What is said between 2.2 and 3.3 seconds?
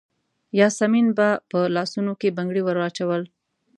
بنګړي وراچول.